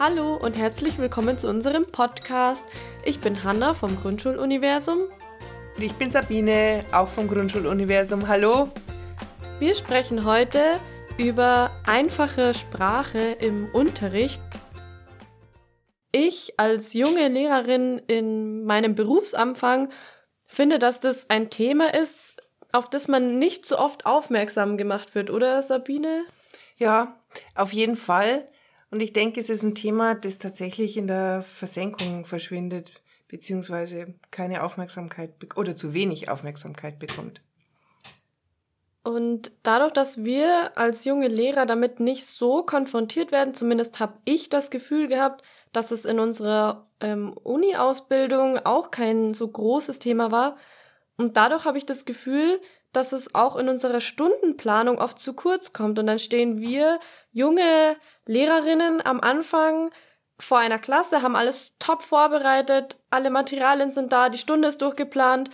Hallo 0.00 0.36
und 0.36 0.56
herzlich 0.56 0.96
willkommen 0.98 1.38
zu 1.38 1.48
unserem 1.48 1.84
Podcast. 1.84 2.64
Ich 3.04 3.18
bin 3.18 3.42
Hanna 3.42 3.74
vom 3.74 4.00
Grundschuluniversum. 4.00 4.98
Und 5.76 5.82
ich 5.82 5.92
bin 5.94 6.12
Sabine, 6.12 6.84
auch 6.92 7.08
vom 7.08 7.26
Grundschuluniversum. 7.26 8.28
Hallo. 8.28 8.68
Wir 9.58 9.74
sprechen 9.74 10.24
heute 10.24 10.78
über 11.16 11.72
einfache 11.84 12.54
Sprache 12.54 13.18
im 13.18 13.68
Unterricht. 13.72 14.40
Ich 16.12 16.60
als 16.60 16.92
junge 16.92 17.26
Lehrerin 17.26 18.00
in 18.06 18.62
meinem 18.62 18.94
Berufsanfang 18.94 19.88
finde, 20.46 20.78
dass 20.78 21.00
das 21.00 21.28
ein 21.28 21.50
Thema 21.50 21.92
ist, 21.92 22.52
auf 22.70 22.88
das 22.88 23.08
man 23.08 23.40
nicht 23.40 23.66
so 23.66 23.76
oft 23.76 24.06
aufmerksam 24.06 24.76
gemacht 24.76 25.16
wird, 25.16 25.28
oder 25.28 25.60
Sabine? 25.60 26.22
Ja, 26.76 27.18
auf 27.56 27.72
jeden 27.72 27.96
Fall. 27.96 28.46
Und 28.90 29.00
ich 29.00 29.12
denke, 29.12 29.40
es 29.40 29.50
ist 29.50 29.62
ein 29.62 29.74
Thema, 29.74 30.14
das 30.14 30.38
tatsächlich 30.38 30.96
in 30.96 31.06
der 31.06 31.42
Versenkung 31.42 32.24
verschwindet, 32.24 32.92
beziehungsweise 33.28 34.14
keine 34.30 34.62
Aufmerksamkeit 34.62 35.34
oder 35.56 35.76
zu 35.76 35.92
wenig 35.92 36.30
Aufmerksamkeit 36.30 36.98
bekommt. 36.98 37.42
Und 39.02 39.52
dadurch, 39.62 39.92
dass 39.92 40.24
wir 40.24 40.76
als 40.76 41.04
junge 41.04 41.28
Lehrer 41.28 41.64
damit 41.64 42.00
nicht 42.00 42.26
so 42.26 42.62
konfrontiert 42.62 43.32
werden, 43.32 43.54
zumindest 43.54 44.00
habe 44.00 44.18
ich 44.24 44.48
das 44.48 44.70
Gefühl 44.70 45.08
gehabt, 45.08 45.42
dass 45.72 45.92
es 45.92 46.04
in 46.04 46.18
unserer 46.18 46.88
ähm, 47.00 47.32
Uni-Ausbildung 47.32 48.58
auch 48.58 48.90
kein 48.90 49.34
so 49.34 49.48
großes 49.48 49.98
Thema 49.98 50.30
war. 50.30 50.56
Und 51.16 51.36
dadurch 51.36 51.64
habe 51.64 51.78
ich 51.78 51.86
das 51.86 52.04
Gefühl, 52.04 52.60
dass 52.92 53.12
es 53.12 53.34
auch 53.34 53.56
in 53.56 53.68
unserer 53.68 54.00
Stundenplanung 54.00 54.98
oft 54.98 55.18
zu 55.18 55.34
kurz 55.34 55.72
kommt. 55.72 55.98
Und 55.98 56.06
dann 56.06 56.18
stehen 56.18 56.60
wir 56.60 57.00
junge 57.32 57.96
Lehrerinnen 58.28 59.04
am 59.04 59.20
Anfang 59.20 59.90
vor 60.38 60.58
einer 60.58 60.78
Klasse, 60.78 61.22
haben 61.22 61.34
alles 61.34 61.74
top 61.78 62.02
vorbereitet, 62.02 62.98
alle 63.10 63.30
Materialien 63.30 63.90
sind 63.90 64.12
da, 64.12 64.28
die 64.28 64.38
Stunde 64.38 64.68
ist 64.68 64.82
durchgeplant 64.82 65.50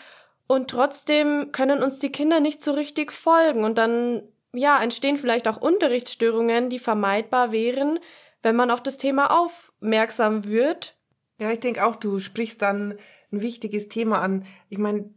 und 0.46 0.68
trotzdem 0.68 1.52
können 1.52 1.82
uns 1.82 2.00
die 2.00 2.12
Kinder 2.12 2.40
nicht 2.40 2.62
so 2.62 2.72
richtig 2.72 3.12
folgen 3.12 3.64
und 3.64 3.78
dann 3.78 4.22
ja, 4.52 4.82
entstehen 4.82 5.16
vielleicht 5.16 5.48
auch 5.48 5.56
Unterrichtsstörungen, 5.56 6.68
die 6.68 6.78
vermeidbar 6.78 7.52
wären, 7.52 7.98
wenn 8.42 8.56
man 8.56 8.70
auf 8.70 8.82
das 8.82 8.98
Thema 8.98 9.30
aufmerksam 9.30 10.44
wird. 10.44 10.96
Ja, 11.38 11.50
ich 11.50 11.60
denke 11.60 11.84
auch, 11.84 11.96
du 11.96 12.18
sprichst 12.18 12.60
dann 12.60 12.98
ein 13.32 13.40
wichtiges 13.40 13.88
Thema 13.88 14.20
an. 14.20 14.46
Ich 14.68 14.78
meine, 14.78 15.10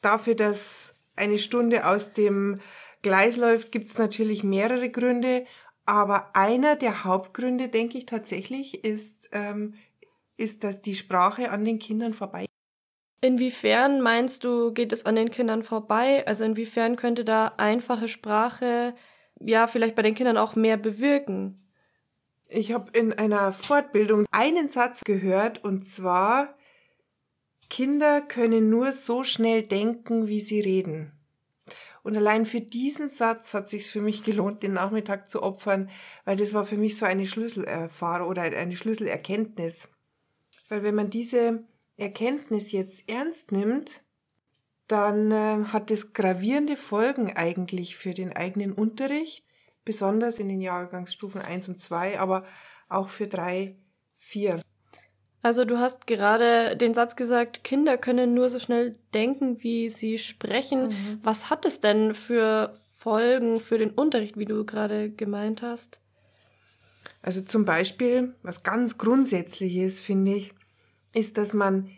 dafür, 0.00 0.34
dass 0.34 0.94
eine 1.16 1.38
Stunde 1.38 1.86
aus 1.86 2.12
dem 2.12 2.60
Gleis 3.02 3.36
läuft, 3.36 3.72
gibt 3.72 3.88
es 3.88 3.98
natürlich 3.98 4.44
mehrere 4.44 4.90
Gründe. 4.90 5.44
Aber 5.86 6.34
einer 6.34 6.76
der 6.76 7.04
Hauptgründe, 7.04 7.68
denke 7.68 7.98
ich 7.98 8.06
tatsächlich, 8.06 8.84
ist, 8.84 9.28
ähm, 9.32 9.74
ist, 10.36 10.64
dass 10.64 10.80
die 10.80 10.94
Sprache 10.94 11.50
an 11.50 11.64
den 11.64 11.78
Kindern 11.78 12.14
vorbei. 12.14 12.46
Inwiefern 13.20 14.00
meinst 14.00 14.44
du, 14.44 14.72
geht 14.72 14.92
es 14.92 15.06
an 15.06 15.16
den 15.16 15.30
Kindern 15.30 15.62
vorbei? 15.62 16.26
Also 16.26 16.44
inwiefern 16.44 16.96
könnte 16.96 17.24
da 17.24 17.54
einfache 17.56 18.08
Sprache 18.08 18.94
ja 19.40 19.66
vielleicht 19.66 19.94
bei 19.94 20.02
den 20.02 20.14
Kindern 20.14 20.36
auch 20.36 20.56
mehr 20.56 20.76
bewirken? 20.76 21.56
Ich 22.48 22.72
habe 22.72 22.90
in 22.98 23.12
einer 23.12 23.52
Fortbildung 23.52 24.26
einen 24.30 24.68
Satz 24.68 25.00
gehört 25.04 25.64
und 25.64 25.88
zwar 25.88 26.54
Kinder 27.70 28.20
können 28.20 28.68
nur 28.68 28.92
so 28.92 29.24
schnell 29.24 29.62
denken, 29.62 30.28
wie 30.28 30.40
sie 30.40 30.60
reden. 30.60 31.12
Und 32.04 32.18
allein 32.18 32.44
für 32.44 32.60
diesen 32.60 33.08
Satz 33.08 33.54
hat 33.54 33.68
sich 33.68 33.90
für 33.90 34.02
mich 34.02 34.22
gelohnt, 34.22 34.62
den 34.62 34.74
Nachmittag 34.74 35.30
zu 35.30 35.42
opfern, 35.42 35.88
weil 36.26 36.36
das 36.36 36.52
war 36.52 36.64
für 36.64 36.76
mich 36.76 36.98
so 36.98 37.06
eine 37.06 37.24
Schlüsselerfahrung 37.24 38.28
oder 38.28 38.42
eine 38.42 38.76
Schlüsselerkenntnis. 38.76 39.88
Weil 40.68 40.82
wenn 40.82 40.94
man 40.94 41.08
diese 41.08 41.64
Erkenntnis 41.96 42.72
jetzt 42.72 43.08
ernst 43.08 43.52
nimmt, 43.52 44.02
dann 44.86 45.32
äh, 45.32 45.64
hat 45.72 45.90
es 45.90 46.12
gravierende 46.12 46.76
Folgen 46.76 47.34
eigentlich 47.34 47.96
für 47.96 48.12
den 48.12 48.34
eigenen 48.34 48.74
Unterricht, 48.74 49.46
besonders 49.86 50.38
in 50.38 50.50
den 50.50 50.60
Jahrgangsstufen 50.60 51.40
1 51.40 51.70
und 51.70 51.80
2, 51.80 52.20
aber 52.20 52.44
auch 52.90 53.08
für 53.08 53.28
3, 53.28 53.78
4. 54.16 54.60
Also 55.44 55.66
du 55.66 55.78
hast 55.78 56.06
gerade 56.06 56.74
den 56.74 56.94
Satz 56.94 57.16
gesagt, 57.16 57.64
Kinder 57.64 57.98
können 57.98 58.32
nur 58.32 58.48
so 58.48 58.58
schnell 58.58 58.94
denken, 59.12 59.62
wie 59.62 59.90
sie 59.90 60.16
sprechen. 60.16 60.88
Mhm. 60.88 61.20
Was 61.22 61.50
hat 61.50 61.66
es 61.66 61.80
denn 61.80 62.14
für 62.14 62.72
Folgen 62.96 63.60
für 63.60 63.76
den 63.76 63.90
Unterricht, 63.90 64.38
wie 64.38 64.46
du 64.46 64.64
gerade 64.64 65.10
gemeint 65.10 65.60
hast? 65.60 66.00
Also 67.20 67.42
zum 67.42 67.66
Beispiel, 67.66 68.34
was 68.42 68.62
ganz 68.62 68.96
grundsätzliches, 68.96 70.00
finde 70.00 70.32
ich, 70.32 70.54
ist, 71.12 71.36
dass 71.36 71.52
man 71.52 71.90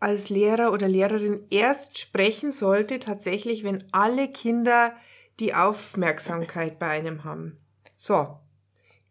als 0.00 0.28
Lehrer 0.28 0.72
oder 0.72 0.88
Lehrerin 0.88 1.46
erst 1.50 2.00
sprechen 2.00 2.50
sollte, 2.50 2.98
tatsächlich, 2.98 3.62
wenn 3.62 3.84
alle 3.92 4.26
Kinder 4.26 4.92
die 5.38 5.54
Aufmerksamkeit 5.54 6.80
bei 6.80 6.88
einem 6.88 7.22
haben. 7.22 7.58
So. 7.94 8.38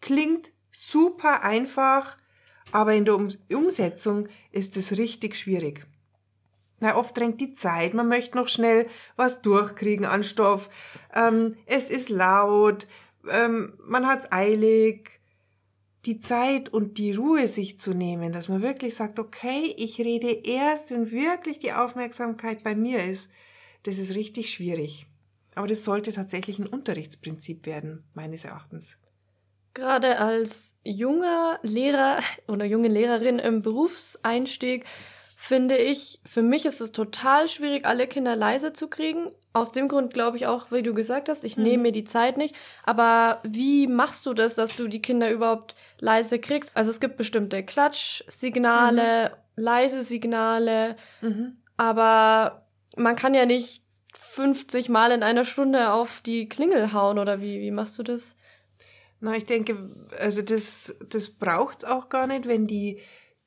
Klingt 0.01 0.51
super 0.73 1.43
einfach, 1.43 2.17
aber 2.71 2.93
in 2.93 3.05
der 3.05 3.15
Umsetzung 3.15 4.27
ist 4.51 4.77
es 4.77 4.97
richtig 4.97 5.35
schwierig. 5.35 5.85
Na, 6.79 6.95
oft 6.95 7.15
drängt 7.15 7.39
die 7.39 7.53
Zeit, 7.53 7.93
man 7.93 8.07
möchte 8.07 8.37
noch 8.37 8.47
schnell 8.47 8.87
was 9.15 9.41
durchkriegen 9.41 10.05
an 10.05 10.23
Stoff. 10.23 10.69
Ähm, 11.15 11.55
es 11.67 11.89
ist 11.91 12.09
laut, 12.09 12.87
ähm, 13.29 13.73
man 13.85 14.07
hat's 14.07 14.31
eilig. 14.31 15.19
Die 16.05 16.19
Zeit 16.19 16.69
und 16.69 16.97
die 16.97 17.13
Ruhe 17.13 17.47
sich 17.47 17.79
zu 17.79 17.93
nehmen, 17.93 18.31
dass 18.31 18.49
man 18.49 18.63
wirklich 18.63 18.95
sagt, 18.95 19.19
okay, 19.19 19.75
ich 19.77 19.99
rede 19.99 20.31
erst, 20.31 20.89
wenn 20.89 21.11
wirklich 21.11 21.59
die 21.59 21.73
Aufmerksamkeit 21.73 22.63
bei 22.63 22.73
mir 22.73 23.05
ist, 23.05 23.29
das 23.83 23.99
ist 23.99 24.15
richtig 24.15 24.49
schwierig. 24.49 25.05
Aber 25.53 25.67
das 25.67 25.83
sollte 25.83 26.11
tatsächlich 26.11 26.57
ein 26.57 26.65
Unterrichtsprinzip 26.65 27.67
werden, 27.67 28.03
meines 28.15 28.45
Erachtens. 28.45 28.97
Gerade 29.73 30.19
als 30.19 30.77
junger 30.83 31.59
Lehrer 31.61 32.19
oder 32.47 32.65
junge 32.65 32.89
Lehrerin 32.89 33.39
im 33.39 33.61
Berufseinstieg 33.61 34.85
finde 35.41 35.75
ich, 35.75 36.19
für 36.23 36.43
mich 36.43 36.65
ist 36.65 36.81
es 36.81 36.91
total 36.91 37.47
schwierig, 37.47 37.85
alle 37.85 38.07
Kinder 38.07 38.35
leise 38.35 38.73
zu 38.73 38.87
kriegen. 38.87 39.31
Aus 39.53 39.71
dem 39.71 39.87
Grund 39.87 40.13
glaube 40.13 40.37
ich 40.37 40.45
auch, 40.45 40.71
wie 40.71 40.83
du 40.83 40.93
gesagt 40.93 41.29
hast, 41.29 41.43
ich 41.43 41.57
mhm. 41.57 41.63
nehme 41.63 41.83
mir 41.83 41.91
die 41.91 42.03
Zeit 42.03 42.37
nicht. 42.37 42.55
Aber 42.83 43.39
wie 43.43 43.87
machst 43.87 44.27
du 44.27 44.35
das, 44.35 44.53
dass 44.53 44.77
du 44.77 44.87
die 44.87 45.01
Kinder 45.01 45.31
überhaupt 45.31 45.75
leise 45.99 46.37
kriegst? 46.37 46.71
Also 46.75 46.91
es 46.91 46.99
gibt 46.99 47.17
bestimmte 47.17 47.63
Klatschsignale, 47.63 49.31
mhm. 49.31 49.63
leise 49.63 50.03
Signale, 50.03 50.95
mhm. 51.21 51.57
aber 51.75 52.67
man 52.95 53.15
kann 53.15 53.33
ja 53.33 53.47
nicht 53.47 53.83
50 54.13 54.89
Mal 54.89 55.11
in 55.11 55.23
einer 55.23 55.43
Stunde 55.43 55.91
auf 55.91 56.21
die 56.21 56.47
Klingel 56.49 56.93
hauen 56.93 57.17
oder 57.17 57.41
wie, 57.41 57.61
wie 57.61 57.71
machst 57.71 57.97
du 57.97 58.03
das? 58.03 58.35
Na, 59.21 59.35
ich 59.35 59.45
denke, 59.45 59.77
also 60.19 60.41
das, 60.41 60.95
das 61.07 61.29
braucht's 61.29 61.85
auch 61.85 62.09
gar 62.09 62.27
nicht, 62.27 62.47
wenn 62.47 62.67
die 62.67 62.99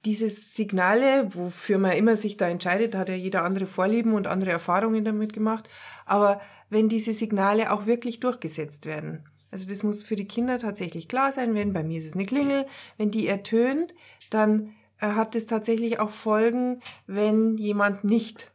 diese 0.04 0.28
Signale, 0.28 1.34
wofür 1.34 1.78
man 1.78 1.92
immer 1.92 2.16
sich 2.16 2.36
da 2.36 2.48
entscheidet, 2.48 2.94
hat 2.94 3.08
ja 3.08 3.14
jeder 3.14 3.42
andere 3.42 3.66
Vorlieben 3.66 4.12
und 4.12 4.26
andere 4.26 4.50
Erfahrungen 4.50 5.04
damit 5.04 5.32
gemacht, 5.32 5.68
aber 6.04 6.40
wenn 6.68 6.88
diese 6.88 7.12
Signale 7.12 7.72
auch 7.72 7.86
wirklich 7.86 8.20
durchgesetzt 8.20 8.86
werden. 8.86 9.24
Also 9.50 9.68
das 9.68 9.82
muss 9.82 10.04
für 10.04 10.16
die 10.16 10.28
Kinder 10.28 10.58
tatsächlich 10.58 11.08
klar 11.08 11.32
sein, 11.32 11.54
wenn 11.54 11.72
bei 11.72 11.82
mir 11.82 12.00
ist 12.00 12.06
es 12.06 12.14
eine 12.14 12.26
Klingel, 12.26 12.66
wenn 12.98 13.10
die 13.10 13.26
ertönt, 13.26 13.94
dann 14.30 14.74
äh, 15.00 15.06
hat 15.06 15.34
es 15.34 15.46
tatsächlich 15.46 16.00
auch 16.00 16.10
Folgen, 16.10 16.80
wenn 17.06 17.56
jemand 17.56 18.04
nicht 18.04 18.52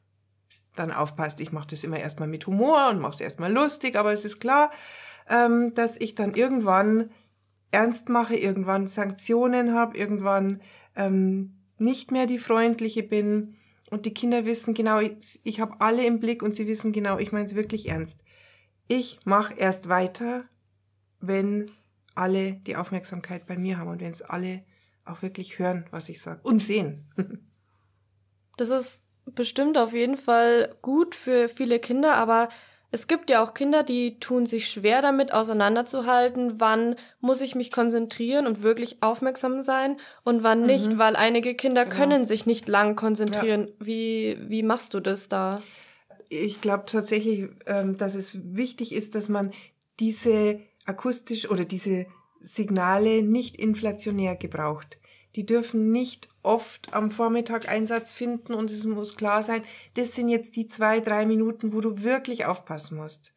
dann 0.76 0.92
aufpasst. 0.92 1.40
Ich 1.40 1.52
mache 1.52 1.70
das 1.70 1.84
immer 1.84 2.00
erstmal 2.00 2.28
mit 2.28 2.48
Humor 2.48 2.90
und 2.90 3.00
mache 3.00 3.14
es 3.14 3.22
erstmal 3.22 3.52
lustig, 3.52 3.96
aber 3.96 4.14
es 4.14 4.24
ist 4.24 4.40
klar, 4.40 4.72
ähm, 5.30 5.74
dass 5.76 6.00
ich 6.00 6.16
dann 6.16 6.34
irgendwann 6.34 7.12
ernst 7.72 8.10
mache, 8.10 8.36
irgendwann 8.36 8.88
Sanktionen 8.88 9.74
habe, 9.74 9.98
irgendwann 9.98 10.62
ähm, 10.96 11.56
nicht 11.78 12.12
mehr 12.12 12.26
die 12.26 12.40
freundliche 12.40 13.04
bin 13.04 13.56
und 13.90 14.06
die 14.06 14.14
Kinder 14.14 14.46
wissen 14.46 14.74
genau, 14.74 15.00
ich, 15.00 15.40
ich 15.44 15.60
habe 15.60 15.80
alle 15.80 16.06
im 16.06 16.20
Blick 16.20 16.44
und 16.44 16.54
sie 16.54 16.68
wissen 16.68 16.92
genau, 16.92 17.18
ich 17.18 17.32
meine 17.32 17.46
es 17.46 17.56
wirklich 17.56 17.90
ernst. 17.90 18.22
Ich 18.88 19.20
mache 19.24 19.54
erst 19.56 19.88
weiter, 19.88 20.46
wenn 21.20 21.68
alle 22.16 22.54
die 22.54 22.76
Aufmerksamkeit 22.76 23.48
bei 23.48 23.58
mir 23.58 23.78
haben 23.78 23.90
und 23.90 24.02
wenn 24.02 24.12
es 24.12 24.22
alle 24.22 24.64
auch 25.06 25.22
wirklich 25.22 25.60
hören, 25.60 25.86
was 25.92 26.10
ich 26.10 26.22
sage 26.22 26.42
und 26.44 26.60
sehen. 26.60 27.06
das 28.58 28.70
ist 28.70 29.06
bestimmt 29.26 29.78
auf 29.78 29.94
jeden 29.94 30.18
Fall 30.18 30.76
gut 30.82 31.16
für 31.16 31.50
viele 31.50 31.80
Kinder, 31.80 32.16
aber 32.16 32.50
es 32.92 33.08
gibt 33.08 33.30
ja 33.30 33.44
auch 33.44 33.54
Kinder, 33.54 33.84
die 33.84 34.20
tun 34.20 34.46
sich 34.46 34.68
schwer 34.68 35.02
damit 35.02 35.32
auseinanderzuhalten, 35.32 36.60
wann 36.60 36.96
muss 37.20 37.42
ich 37.42 37.54
mich 37.54 37.72
konzentrieren 37.72 38.48
und 38.48 38.64
wirklich 38.64 39.04
aufmerksam 39.04 39.62
sein 39.62 39.98
und 40.24 40.42
wann 40.44 40.62
mhm. 40.62 40.68
nicht, 40.68 40.98
weil 40.98 41.16
einige 41.16 41.54
Kinder 41.54 41.86
genau. 41.86 41.96
können 41.96 42.26
sich 42.26 42.46
nicht 42.46 42.68
lang 42.68 42.96
konzentrieren. 42.96 43.68
Ja. 43.68 43.74
Wie, 43.86 44.38
wie 44.48 44.64
machst 44.64 44.94
du 44.94 45.00
das 45.00 45.28
da? 45.28 45.62
Ich 46.30 46.62
glaube 46.62 46.86
tatsächlich, 46.88 47.50
ähm, 47.68 47.98
dass 47.98 48.16
es 48.16 48.38
wichtig 48.56 48.94
ist, 48.94 49.14
dass 49.16 49.30
man 49.30 49.52
diese 50.00 50.60
akustisch 50.86 51.50
oder 51.50 51.66
diese 51.66 52.08
Signale 52.42 53.22
nicht 53.22 53.58
inflationär 53.58 54.36
gebraucht. 54.36 54.99
Die 55.36 55.46
dürfen 55.46 55.92
nicht 55.92 56.28
oft 56.42 56.94
am 56.94 57.12
Vormittag 57.12 57.70
Einsatz 57.70 58.12
finden 58.12 58.54
und 58.54 58.72
es 58.72 58.84
muss 58.86 59.16
klar 59.16 59.44
sein, 59.44 59.64
das 59.94 60.16
sind 60.16 60.30
jetzt 60.30 60.56
die 60.56 60.68
zwei, 60.68 61.00
drei 61.00 61.26
Minuten, 61.26 61.74
wo 61.74 61.82
du 61.82 62.04
wirklich 62.04 62.46
aufpassen 62.46 62.98
musst. 62.98 63.34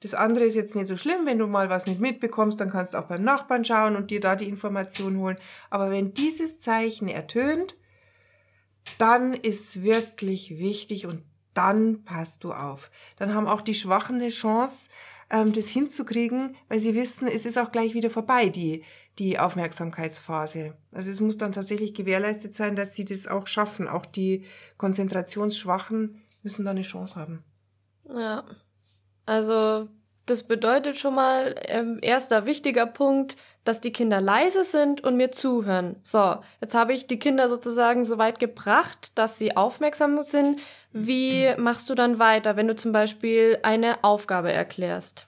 Das 0.00 0.14
andere 0.14 0.44
ist 0.44 0.54
jetzt 0.54 0.74
nicht 0.74 0.88
so 0.88 0.96
schlimm, 0.96 1.24
wenn 1.24 1.38
du 1.38 1.46
mal 1.46 1.70
was 1.70 1.86
nicht 1.86 2.00
mitbekommst, 2.00 2.60
dann 2.60 2.70
kannst 2.70 2.94
du 2.94 2.98
auch 2.98 3.06
beim 3.06 3.22
Nachbarn 3.22 3.64
schauen 3.64 3.96
und 3.96 4.10
dir 4.10 4.20
da 4.20 4.36
die 4.36 4.48
Information 4.48 5.18
holen. 5.18 5.38
Aber 5.70 5.90
wenn 5.90 6.12
dieses 6.12 6.60
Zeichen 6.60 7.08
ertönt, 7.08 7.76
dann 8.98 9.32
ist 9.32 9.82
wirklich 9.82 10.58
wichtig 10.58 11.06
und 11.06 11.22
dann 11.54 12.04
passt 12.04 12.44
du 12.44 12.52
auf. 12.52 12.90
Dann 13.16 13.34
haben 13.34 13.46
auch 13.46 13.62
die 13.62 13.74
Schwachen 13.74 14.16
eine 14.16 14.28
Chance, 14.28 14.90
ähm, 15.30 15.52
das 15.52 15.68
hinzukriegen, 15.68 16.56
weil 16.68 16.80
sie 16.80 16.94
wissen, 16.94 17.26
es 17.26 17.46
ist 17.46 17.58
auch 17.58 17.72
gleich 17.72 17.94
wieder 17.94 18.10
vorbei, 18.10 18.48
die, 18.50 18.84
die 19.18 19.38
Aufmerksamkeitsphase. 19.38 20.74
Also 20.92 21.10
es 21.10 21.20
muss 21.20 21.38
dann 21.38 21.52
tatsächlich 21.52 21.94
gewährleistet 21.94 22.54
sein, 22.54 22.76
dass 22.76 22.94
sie 22.94 23.04
das 23.04 23.26
auch 23.26 23.46
schaffen. 23.46 23.88
Auch 23.88 24.06
die 24.06 24.44
Konzentrationsschwachen 24.76 26.20
müssen 26.42 26.64
da 26.64 26.72
eine 26.72 26.82
Chance 26.82 27.16
haben. 27.16 27.44
Ja. 28.08 28.44
Also 29.26 29.88
das 30.26 30.42
bedeutet 30.42 30.96
schon 30.96 31.14
mal, 31.14 31.54
ähm, 31.66 31.98
erster 32.00 32.46
wichtiger 32.46 32.86
Punkt, 32.86 33.36
dass 33.64 33.80
die 33.80 33.92
Kinder 33.92 34.20
leise 34.20 34.64
sind 34.64 35.02
und 35.02 35.16
mir 35.16 35.30
zuhören. 35.30 35.96
So, 36.02 36.36
jetzt 36.60 36.74
habe 36.74 36.92
ich 36.92 37.06
die 37.06 37.18
Kinder 37.18 37.48
sozusagen 37.48 38.04
so 38.04 38.18
weit 38.18 38.38
gebracht, 38.38 39.12
dass 39.14 39.38
sie 39.38 39.56
aufmerksam 39.56 40.22
sind. 40.24 40.60
Wie 40.92 41.54
machst 41.56 41.88
du 41.88 41.94
dann 41.94 42.18
weiter, 42.18 42.56
wenn 42.56 42.68
du 42.68 42.76
zum 42.76 42.92
Beispiel 42.92 43.58
eine 43.62 44.02
Aufgabe 44.04 44.52
erklärst? 44.52 45.26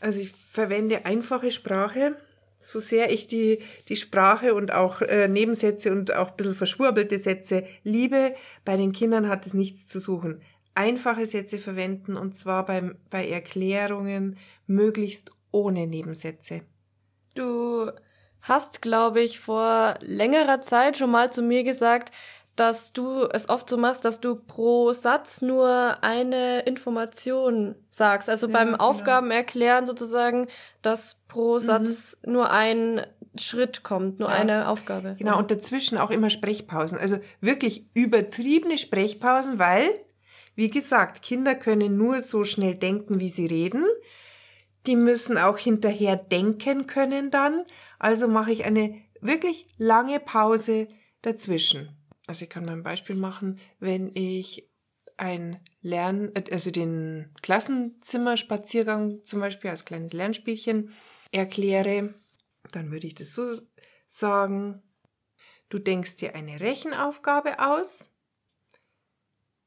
Also 0.00 0.20
ich 0.20 0.32
verwende 0.32 1.04
einfache 1.04 1.50
Sprache, 1.50 2.16
so 2.60 2.78
sehr 2.78 3.10
ich 3.10 3.26
die, 3.26 3.58
die 3.88 3.96
Sprache 3.96 4.54
und 4.54 4.72
auch 4.72 5.00
äh, 5.02 5.26
Nebensätze 5.26 5.90
und 5.90 6.14
auch 6.14 6.30
ein 6.30 6.36
bisschen 6.36 6.54
verschwurbelte 6.54 7.18
Sätze 7.18 7.64
liebe, 7.82 8.36
bei 8.64 8.76
den 8.76 8.92
Kindern 8.92 9.28
hat 9.28 9.46
es 9.46 9.54
nichts 9.54 9.88
zu 9.88 9.98
suchen 9.98 10.40
einfache 10.74 11.26
Sätze 11.26 11.58
verwenden 11.58 12.16
und 12.16 12.34
zwar 12.36 12.64
beim, 12.64 12.96
bei 13.10 13.28
Erklärungen 13.28 14.38
möglichst 14.66 15.32
ohne 15.50 15.86
Nebensätze. 15.86 16.62
Du 17.34 17.90
hast, 18.40 18.80
glaube 18.80 19.20
ich, 19.20 19.40
vor 19.40 19.96
längerer 20.00 20.60
Zeit 20.60 20.96
schon 20.96 21.10
mal 21.10 21.32
zu 21.32 21.42
mir 21.42 21.64
gesagt, 21.64 22.14
dass 22.60 22.92
du 22.92 23.22
es 23.22 23.48
oft 23.48 23.70
so 23.70 23.78
machst, 23.78 24.04
dass 24.04 24.20
du 24.20 24.34
pro 24.34 24.92
Satz 24.92 25.40
nur 25.40 26.04
eine 26.04 26.60
Information 26.60 27.74
sagst. 27.88 28.28
Also 28.28 28.48
ja, 28.48 28.52
beim 28.52 28.72
genau. 28.72 28.84
Aufgaben 28.84 29.30
erklären 29.30 29.86
sozusagen, 29.86 30.46
dass 30.82 31.16
pro 31.26 31.54
mhm. 31.54 31.60
Satz 31.60 32.18
mhm. 32.22 32.32
nur 32.32 32.50
ein 32.50 33.06
Schritt 33.38 33.82
kommt, 33.82 34.18
nur 34.18 34.28
ja. 34.28 34.34
eine 34.34 34.68
Aufgabe. 34.68 35.16
Genau, 35.18 35.38
und 35.38 35.50
dazwischen 35.50 35.96
auch 35.96 36.10
immer 36.10 36.28
Sprechpausen. 36.28 36.98
Also 36.98 37.18
wirklich 37.40 37.86
übertriebene 37.94 38.76
Sprechpausen, 38.76 39.58
weil 39.58 39.88
wie 40.54 40.68
gesagt, 40.68 41.22
Kinder 41.22 41.54
können 41.54 41.96
nur 41.96 42.20
so 42.20 42.44
schnell 42.44 42.74
denken, 42.74 43.20
wie 43.20 43.30
sie 43.30 43.46
reden. 43.46 43.86
Die 44.84 44.96
müssen 44.96 45.38
auch 45.38 45.56
hinterher 45.56 46.16
denken 46.16 46.86
können 46.86 47.30
dann. 47.30 47.64
Also 47.98 48.28
mache 48.28 48.52
ich 48.52 48.66
eine 48.66 48.96
wirklich 49.22 49.66
lange 49.78 50.20
Pause 50.20 50.88
dazwischen. 51.22 51.96
Also 52.30 52.44
ich 52.44 52.48
kann 52.50 52.64
mal 52.64 52.74
ein 52.74 52.84
Beispiel 52.84 53.16
machen, 53.16 53.58
wenn 53.80 54.08
ich 54.14 54.70
ein 55.16 55.58
Lern, 55.80 56.30
also 56.52 56.70
den 56.70 57.34
Klassenzimmerspaziergang 57.42 59.24
zum 59.24 59.40
Beispiel 59.40 59.70
als 59.70 59.84
kleines 59.84 60.12
Lernspielchen 60.12 60.92
erkläre, 61.32 62.14
dann 62.70 62.92
würde 62.92 63.08
ich 63.08 63.16
das 63.16 63.34
so 63.34 63.60
sagen. 64.06 64.80
Du 65.70 65.80
denkst 65.80 66.18
dir 66.18 66.36
eine 66.36 66.60
Rechenaufgabe 66.60 67.58
aus, 67.58 68.08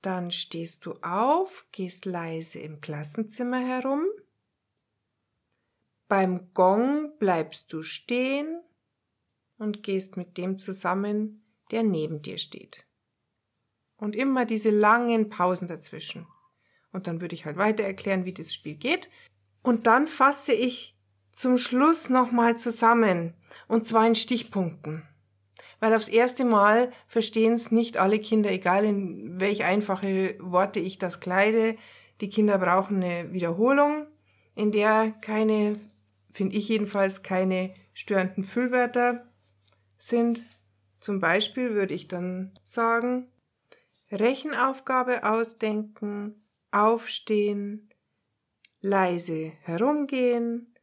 dann 0.02 0.32
stehst 0.32 0.86
du 0.86 0.94
auf, 1.02 1.68
gehst 1.74 2.06
leise 2.06 2.60
im 2.60 2.80
Klassenzimmer 2.80 3.60
herum. 3.60 4.06
Beim 6.08 6.54
Gong 6.54 7.18
bleibst 7.20 7.74
du 7.74 7.82
stehen 7.82 8.62
und 9.58 9.84
gehst 9.84 10.16
mit 10.16 10.38
dem 10.38 10.60
zusammen, 10.60 11.43
der 11.72 11.84
neben 11.84 12.22
dir 12.22 12.38
steht. 12.38 12.86
Und 13.98 14.16
immer 14.16 14.46
diese 14.46 14.70
langen 14.70 15.30
Pausen 15.30 15.68
dazwischen. 15.68 16.28
Und 16.92 17.08
dann 17.08 17.22
würde 17.22 17.36
ich 17.36 17.46
halt 17.46 17.58
weiter 17.58 17.84
erklären, 17.84 18.26
wie 18.26 18.34
das 18.34 18.54
Spiel 18.54 18.76
geht. 18.76 19.10
Und 19.62 19.88
dann 19.88 20.08
fasse 20.08 20.54
ich 20.54 20.98
zum 21.32 21.58
Schluss 21.58 22.10
nochmal 22.10 22.58
zusammen. 22.58 23.34
Und 23.68 23.88
zwar 23.88 24.06
in 24.06 24.16
Stichpunkten 24.16 25.08
weil 25.84 25.96
aufs 25.96 26.08
erste 26.08 26.46
Mal 26.46 26.94
verstehen 27.08 27.56
es 27.56 27.70
nicht 27.70 27.98
alle 27.98 28.18
Kinder, 28.18 28.50
egal 28.50 28.86
in 28.86 29.42
welch 29.42 29.66
einfache 29.66 30.38
Worte 30.40 30.80
ich 30.80 30.98
das 30.98 31.20
kleide. 31.20 31.76
Die 32.22 32.30
Kinder 32.30 32.58
brauchen 32.58 33.04
eine 33.04 33.34
Wiederholung, 33.34 34.08
in 34.56 34.72
der 34.72 35.12
keine, 35.20 35.76
finde 36.32 36.56
ich 36.56 36.70
jedenfalls, 36.70 37.22
keine 37.22 37.74
störenden 37.94 38.46
Füllwörter 38.46 39.28
sind. 39.98 40.46
Zum 41.04 41.20
Beispiel 41.20 41.74
würde 41.74 41.94
ich 41.94 42.08
dann 42.08 42.54
sagen, 42.62 43.28
Rechenaufgabe 44.10 45.26
ausdenken, 45.26 46.42
aufstehen, 46.72 47.90
leise 48.80 49.52
herumgehen, 49.64 50.74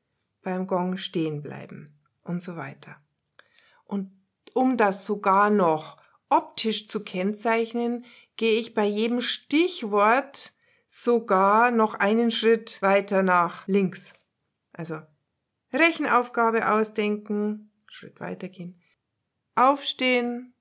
beim 0.43 0.67
Gong 0.67 0.99
stehen 0.99 1.41
bleiben 1.41 1.99
und 2.23 2.43
so 2.43 2.57
weiter. 2.57 2.97
Und 3.87 4.13
um 4.53 4.77
das 4.77 5.07
sogar 5.07 5.49
noch 5.49 5.97
optisch 6.29 6.87
zu 6.87 7.03
kennzeichnen, 7.03 8.05
gehe 8.37 8.61
ich 8.61 8.75
bei 8.75 8.85
jedem 8.85 9.23
Stichwort 9.23 10.53
sogar 10.87 11.71
noch 11.71 11.95
einen 11.95 12.31
Schritt 12.31 12.83
weiter 12.83 13.23
nach 13.23 13.67
links. 13.69 14.13
Also 14.75 15.01
Rechenaufgabe 15.73 16.71
ausdenken, 16.71 17.71
Schritt 17.87 18.21
weiter 18.21 18.49
gehen, 18.49 18.80
aufstehen, 19.61 20.55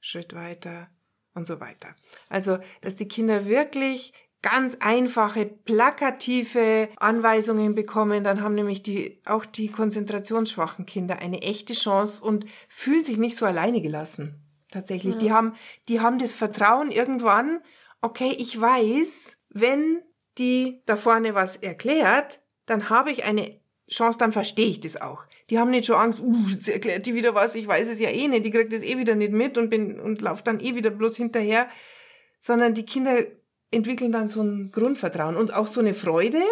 Schritt 0.00 0.34
weiter 0.34 0.88
und 1.34 1.46
so 1.46 1.60
weiter. 1.60 1.94
Also, 2.28 2.58
dass 2.82 2.96
die 2.96 3.08
Kinder 3.08 3.46
wirklich 3.46 4.12
ganz 4.42 4.76
einfache, 4.80 5.46
plakative 5.46 6.90
Anweisungen 6.96 7.74
bekommen, 7.74 8.24
dann 8.24 8.42
haben 8.42 8.54
nämlich 8.54 8.82
die, 8.82 9.22
auch 9.24 9.46
die 9.46 9.68
konzentrationsschwachen 9.68 10.84
Kinder 10.84 11.18
eine 11.20 11.40
echte 11.40 11.72
Chance 11.72 12.22
und 12.22 12.44
fühlen 12.68 13.04
sich 13.04 13.16
nicht 13.16 13.38
so 13.38 13.46
alleine 13.46 13.80
gelassen. 13.80 14.44
Tatsächlich. 14.70 15.14
Ja. 15.14 15.20
Die 15.20 15.32
haben, 15.32 15.54
die 15.88 16.00
haben 16.00 16.18
das 16.18 16.34
Vertrauen 16.34 16.90
irgendwann, 16.90 17.60
okay, 18.02 18.34
ich 18.36 18.60
weiß, 18.60 19.38
wenn 19.48 20.02
die 20.36 20.82
da 20.84 20.96
vorne 20.96 21.34
was 21.34 21.56
erklärt, 21.56 22.42
dann 22.66 22.90
habe 22.90 23.12
ich 23.12 23.24
eine 23.24 23.58
Chance, 23.90 24.18
dann 24.18 24.32
verstehe 24.32 24.66
ich 24.66 24.80
das 24.80 25.00
auch. 25.00 25.24
Die 25.50 25.58
haben 25.58 25.70
nicht 25.70 25.86
schon 25.86 25.96
Angst, 25.96 26.20
uh, 26.20 26.46
jetzt 26.48 26.68
erklärt 26.68 27.06
die 27.06 27.14
wieder 27.14 27.34
was, 27.34 27.54
ich 27.54 27.66
weiß 27.66 27.88
es 27.88 28.00
ja 28.00 28.08
eh 28.08 28.28
nicht, 28.28 28.46
die 28.46 28.50
kriegt 28.50 28.72
das 28.72 28.82
eh 28.82 28.98
wieder 28.98 29.14
nicht 29.14 29.32
mit 29.32 29.58
und 29.58 29.70
bin, 29.70 30.00
und 30.00 30.22
lauft 30.22 30.46
dann 30.46 30.60
eh 30.60 30.74
wieder 30.74 30.90
bloß 30.90 31.16
hinterher, 31.16 31.68
sondern 32.38 32.74
die 32.74 32.86
Kinder 32.86 33.18
entwickeln 33.70 34.12
dann 34.12 34.28
so 34.28 34.42
ein 34.42 34.70
Grundvertrauen 34.70 35.36
und 35.36 35.52
auch 35.52 35.66
so 35.66 35.80
eine 35.80 35.94
Freude, 35.94 36.42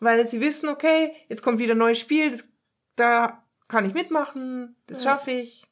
weil 0.00 0.26
sie 0.26 0.40
wissen, 0.40 0.68
okay, 0.68 1.12
jetzt 1.28 1.42
kommt 1.42 1.58
wieder 1.58 1.74
ein 1.74 1.78
neues 1.78 1.98
Spiel, 1.98 2.30
das, 2.30 2.48
da 2.96 3.44
kann 3.68 3.84
ich 3.84 3.94
mitmachen, 3.94 4.76
das 4.86 5.02
schaffe 5.04 5.32
ich. 5.32 5.64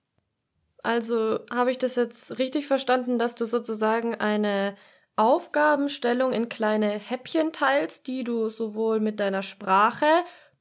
Also 0.83 1.40
habe 1.50 1.71
ich 1.71 1.78
das 1.78 1.97
jetzt 1.97 2.38
richtig 2.38 2.66
verstanden, 2.66 3.19
dass 3.19 3.35
du 3.35 3.45
sozusagen 3.45 4.14
eine 4.14 4.76
Aufgabenstellung 5.16 6.33
in 6.33 6.49
kleine 6.49 6.88
Häppchen 6.88 7.52
teilst, 7.52 8.07
die 8.07 8.25
du 8.25 8.49
sowohl 8.49 9.00
mit 9.00 9.21
deiner 9.21 9.42
Sprache 9.42 10.07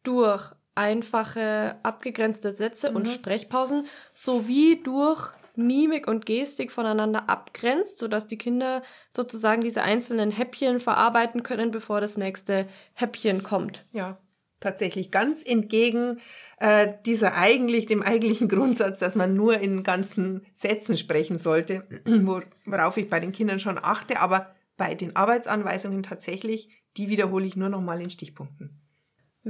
durch 0.03 0.51
einfache 0.75 1.77
abgegrenzte 1.84 2.53
Sätze 2.53 2.89
mhm. 2.89 2.96
und 2.98 3.08
Sprechpausen 3.08 3.86
sowie 4.13 4.82
durch 4.84 5.34
Mimik 5.56 6.08
und 6.08 6.25
Gestik 6.25 6.72
voneinander 6.72 7.29
abgrenzt, 7.29 7.98
sodass 7.98 8.27
die 8.27 8.38
Kinder 8.38 8.82
sozusagen 9.10 9.62
diese 9.62 9.82
einzelnen 9.82 10.32
Häppchen 10.32 10.79
verarbeiten 10.79 11.44
können, 11.44 11.72
bevor 11.72 12.00
das 12.00 12.18
nächste 12.18 12.68
Häppchen 12.94 13.44
kommt. 13.44 13.86
Ja, 13.91 14.18
tatsächlich 14.62 15.12
ganz 15.12 15.44
entgegen 15.44 16.22
äh, 16.60 16.94
dieser 17.06 17.36
eigentlich 17.36 17.86
dem 17.86 18.01
eigentlichen 18.01 18.48
Grundsatz, 18.50 19.00
dass 19.00 19.15
man 19.15 19.36
nur 19.36 19.60
in 19.60 19.84
ganzen 19.84 20.46
Sätzen 20.53 20.98
sprechen 20.98 21.38
sollte, 21.38 21.82
worauf 22.65 22.98
ich 22.98 23.10
bei 23.10 23.20
den 23.20 23.34
Kindern 23.34 23.60
schon 23.60 23.77
achte, 23.77 24.22
aber 24.22 24.51
bei 24.77 24.96
den 24.96 25.15
Arbeitsanweisungen 25.15 26.03
tatsächlich, 26.03 26.70
die 26.96 27.10
wiederhole 27.10 27.46
ich 27.46 27.58
nur 27.58 27.70
noch 27.70 27.82
mal 27.82 28.01
in 28.01 28.10
Stichpunkten. 28.10 28.78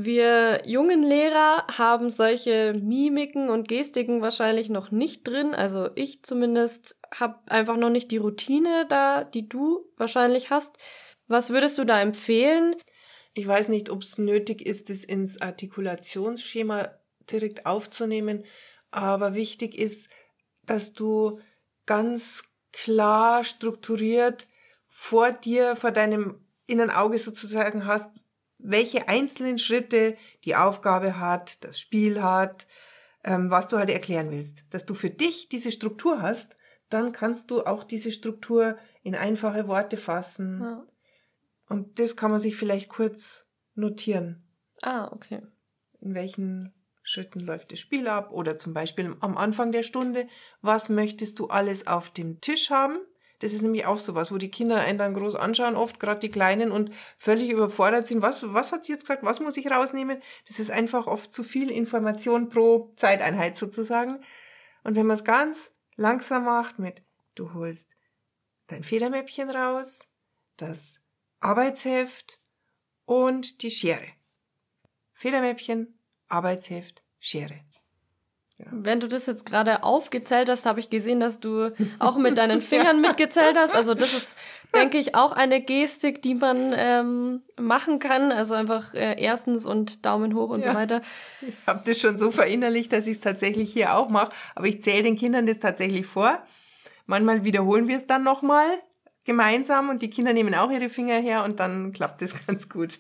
Wir 0.02 0.62
jungen 0.66 1.04
Lehrer 1.04 1.68
haben 1.78 2.10
solche 2.10 2.74
Mimiken 2.74 3.50
und 3.50 3.68
Gestiken 3.68 4.22
wahrscheinlich 4.22 4.70
noch 4.70 4.92
nicht 4.92 5.28
drin. 5.28 5.54
Also 5.54 5.90
ich 5.96 6.24
zumindest 6.24 6.98
habe 7.14 7.40
einfach 7.48 7.76
noch 7.76 7.90
nicht 7.90 8.10
die 8.12 8.18
Routine 8.18 8.86
da, 8.88 9.26
die 9.26 9.50
du 9.50 9.92
wahrscheinlich 9.98 10.52
hast. 10.52 10.78
Was 11.28 11.50
würdest 11.50 11.78
du 11.80 11.84
da 11.84 12.00
empfehlen? 12.00 12.78
Ich 13.34 13.46
weiß 13.46 13.68
nicht, 13.68 13.90
ob 13.90 14.04
es 14.04 14.18
nötig 14.18 14.66
ist, 14.66 14.90
es 14.90 15.04
ins 15.04 15.42
Artikulationsschema 15.42 16.98
direkt 17.30 17.66
aufzunehmen. 17.66 18.46
Aber 18.92 19.34
wichtig 19.34 19.78
ist, 19.78 20.08
dass 20.66 20.94
du 20.94 21.42
ganz 21.86 22.46
klar 22.72 23.44
strukturiert 23.44 24.48
vor 24.88 25.34
dir, 25.34 25.76
vor 25.76 25.92
deinem 25.92 26.40
inneren 26.68 26.90
Auge 26.90 27.18
sozusagen 27.18 27.86
hast, 27.86 28.10
welche 28.60 29.08
einzelnen 29.08 29.58
Schritte 29.58 30.16
die 30.44 30.56
Aufgabe 30.56 31.20
hat, 31.20 31.64
das 31.64 31.80
Spiel 31.80 32.22
hat, 32.22 32.68
ähm, 33.24 33.50
was 33.50 33.68
du 33.68 33.78
halt 33.78 33.90
erklären 33.90 34.30
willst. 34.32 34.64
Dass 34.70 34.86
du 34.86 34.94
für 34.94 35.10
dich 35.10 35.50
diese 35.50 35.72
Struktur 35.72 36.22
hast, 36.22 36.56
dann 36.90 37.12
kannst 37.12 37.52
du 37.52 37.64
auch 37.64 37.84
diese 37.84 38.12
Struktur 38.12 38.78
in 39.02 39.16
einfache 39.16 39.68
Worte 39.68 39.98
fassen. 39.98 40.62
Ja. 40.62 40.88
Und 41.70 42.00
das 42.00 42.16
kann 42.16 42.32
man 42.32 42.40
sich 42.40 42.56
vielleicht 42.56 42.90
kurz 42.90 43.48
notieren. 43.76 44.44
Ah, 44.82 45.10
okay. 45.12 45.42
In 46.02 46.14
welchen 46.14 46.74
Schritten 47.04 47.40
läuft 47.40 47.72
das 47.72 47.80
Spiel 47.80 48.08
ab? 48.08 48.32
Oder 48.32 48.58
zum 48.58 48.74
Beispiel 48.74 49.16
am 49.20 49.38
Anfang 49.38 49.72
der 49.72 49.84
Stunde, 49.84 50.28
was 50.62 50.90
möchtest 50.90 51.40
du 51.40 51.48
alles 51.48 51.88
auf 51.88 52.10
dem 52.10 52.42
Tisch 52.42 52.70
haben? 52.72 52.98
Das 53.40 53.54
ist 53.54 53.62
nämlich 53.62 53.86
auch 53.86 54.00
sowas, 54.00 54.32
wo 54.32 54.38
die 54.38 54.52
Kinder 54.52 54.80
einen 54.82 54.98
dann 54.98 55.14
groß 55.14 55.36
anschauen, 55.36 55.76
oft 55.76 56.00
gerade 56.00 56.20
die 56.20 56.32
Kleinen 56.32 56.72
und 56.72 56.92
völlig 57.18 57.50
überfordert 57.50 58.06
sind. 58.06 58.22
Was, 58.22 58.54
was 58.54 58.72
hat 58.72 58.84
sie 58.84 58.92
jetzt 58.92 59.02
gesagt? 59.02 59.24
Was 59.24 59.40
muss 59.40 59.58
ich 59.58 59.72
rausnehmen? 59.72 60.22
Das 60.48 60.60
ist 60.60 60.72
einfach 60.72 61.08
oft 61.08 61.34
zu 61.34 61.44
viel 61.44 61.72
Information 61.72 62.50
pro 62.50 62.92
Zeiteinheit 62.96 63.58
sozusagen. 63.58 64.22
Und 64.84 64.96
wenn 64.96 65.06
man 65.06 65.16
es 65.16 65.24
ganz 65.24 65.72
langsam 65.96 66.46
macht 66.46 66.80
mit, 66.80 67.02
du 67.36 67.54
holst 67.54 67.96
dein 68.68 68.84
Federmäppchen 68.84 69.50
raus, 69.50 70.08
das 70.58 71.00
Arbeitsheft 71.40 72.40
und 73.06 73.64
die 73.64 73.72
Schere. 73.72 74.08
Federmäppchen, 75.14 76.00
Arbeitsheft, 76.28 77.04
Schere. 77.20 77.62
Ja. 78.60 78.66
Wenn 78.72 79.00
du 79.00 79.08
das 79.08 79.26
jetzt 79.26 79.46
gerade 79.46 79.84
aufgezählt 79.84 80.50
hast, 80.50 80.66
habe 80.66 80.82
ich 80.82 80.90
gesehen, 80.90 81.22
dass 81.22 81.40
du 81.40 81.72
auch 81.98 82.18
mit 82.18 82.38
deinen 82.38 82.62
Fingern 82.62 83.00
mitgezählt 83.00 83.58
hast. 83.58 83.74
Also 83.74 83.94
das 83.94 84.14
ist, 84.14 84.38
denke 84.76 84.98
ich, 84.98 85.16
auch 85.16 85.32
eine 85.32 85.62
Gestik, 85.62 86.22
die 86.22 86.36
man 86.36 86.74
ähm, 86.76 87.42
machen 87.58 88.00
kann. 88.00 88.34
Also 88.34 88.56
einfach 88.56 88.94
äh, 88.94 89.16
erstens 89.22 89.66
und 89.66 90.06
Daumen 90.06 90.36
hoch 90.36 90.50
und 90.50 90.66
ja. 90.66 90.72
so 90.72 90.78
weiter. 90.78 91.02
Ich 91.42 91.54
habe 91.66 91.82
das 91.86 92.02
schon 92.02 92.20
so 92.20 92.32
verinnerlicht, 92.32 92.92
dass 92.92 93.08
ich 93.08 93.16
es 93.16 93.22
tatsächlich 93.22 93.72
hier 93.72 93.96
auch 93.96 94.10
mache. 94.10 94.32
Aber 94.56 94.68
ich 94.68 94.84
zähle 94.84 95.04
den 95.04 95.16
Kindern 95.16 95.46
das 95.46 95.60
tatsächlich 95.60 96.06
vor. 96.06 96.44
Manchmal 97.06 97.46
wiederholen 97.46 97.88
wir 97.88 97.98
es 97.98 98.08
dann 98.08 98.24
nochmal 98.24 98.68
gemeinsam 99.24 99.90
und 99.90 100.02
die 100.02 100.10
Kinder 100.10 100.34
nehmen 100.34 100.54
auch 100.54 100.70
ihre 100.70 100.90
Finger 100.90 101.20
her 101.20 101.44
und 101.46 101.60
dann 101.60 101.94
klappt 101.94 102.22
es 102.22 102.34
ganz 102.48 102.68
gut. 102.68 103.00